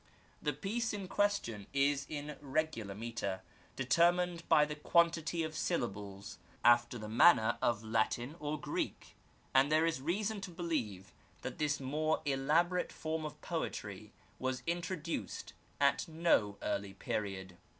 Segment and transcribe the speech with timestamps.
[0.41, 3.41] The piece in question is in regular metre,
[3.75, 9.15] determined by the quan tity of syllables after the manner of Latin or Greek,
[9.53, 13.61] and there is reason to believe that this more elaboY«it/^ fet\s^ <5}l ^^qp^^x^ ^"^^s^ 12
[13.61, 14.63] The Arabic Language.
[14.65, 17.57] introduced at no early period.